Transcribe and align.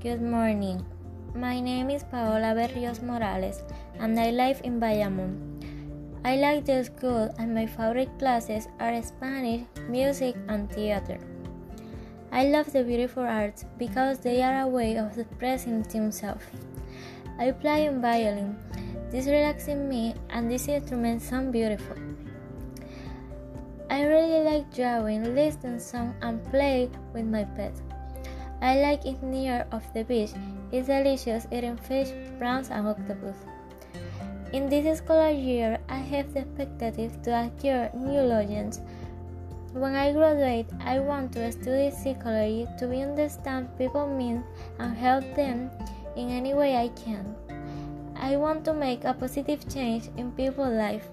Good 0.00 0.22
morning. 0.22 0.86
My 1.34 1.58
name 1.58 1.90
is 1.90 2.04
Paola 2.04 2.54
Berrios 2.54 3.02
Morales 3.02 3.64
and 3.98 4.14
I 4.14 4.30
live 4.30 4.60
in 4.62 4.78
Bayamón. 4.78 5.58
I 6.24 6.36
like 6.36 6.64
the 6.64 6.84
school 6.84 7.34
and 7.36 7.52
my 7.52 7.66
favorite 7.66 8.16
classes 8.16 8.68
are 8.78 9.02
Spanish, 9.02 9.66
music, 9.88 10.36
and 10.46 10.70
theater. 10.70 11.18
I 12.30 12.46
love 12.46 12.72
the 12.72 12.84
beautiful 12.84 13.24
arts 13.24 13.64
because 13.76 14.20
they 14.20 14.40
are 14.40 14.60
a 14.60 14.68
way 14.68 14.96
of 14.96 15.18
expressing 15.18 15.82
themselves. 15.82 16.46
I 17.36 17.50
play 17.50 17.88
on 17.88 18.00
violin. 18.00 18.54
This 19.10 19.26
relaxes 19.26 19.82
me 19.82 20.14
and 20.30 20.48
this 20.48 20.68
instrument 20.68 21.22
sounds 21.22 21.50
beautiful. 21.50 21.96
I 23.90 24.04
really 24.04 24.44
like 24.44 24.72
drawing, 24.72 25.34
listen 25.34 25.80
song 25.80 26.14
and 26.22 26.38
play 26.52 26.88
with 27.12 27.24
my 27.24 27.42
pet. 27.42 27.74
I 28.60 28.80
like 28.80 29.06
it 29.06 29.22
near 29.22 29.66
of 29.70 29.84
the 29.94 30.04
beach. 30.04 30.30
It's 30.72 30.88
delicious 30.88 31.46
eating 31.52 31.76
fish, 31.76 32.10
prawns 32.38 32.70
and 32.70 32.86
octopus. 32.86 33.36
In 34.52 34.68
this 34.68 34.98
scholar 34.98 35.30
year, 35.30 35.78
I 35.88 35.98
have 35.98 36.32
the 36.32 36.40
expectative 36.40 37.22
to 37.22 37.46
acquire 37.46 37.90
new 37.94 38.20
legends. 38.22 38.80
When 39.74 39.94
I 39.94 40.12
graduate, 40.12 40.66
I 40.80 40.98
want 40.98 41.32
to 41.32 41.52
study 41.52 41.90
psychology 41.90 42.66
to 42.78 42.90
understand 42.90 43.68
people 43.76 44.08
mean 44.08 44.42
and 44.78 44.96
help 44.96 45.22
them 45.36 45.70
in 46.16 46.30
any 46.30 46.54
way 46.54 46.76
I 46.76 46.88
can. 46.88 47.36
I 48.16 48.36
want 48.36 48.64
to 48.64 48.74
make 48.74 49.04
a 49.04 49.14
positive 49.14 49.68
change 49.68 50.08
in 50.16 50.32
people's 50.32 50.74
life. 50.74 51.06